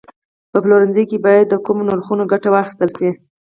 [0.51, 3.09] په پلورنځي کې باید د کمو نرخونو ګټه واخیستل شي.